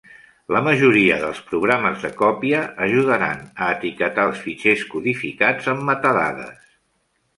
[0.55, 6.67] La majoria dels programes de còpia ajudaran a etiquetar els fitxers codificats amb metadades.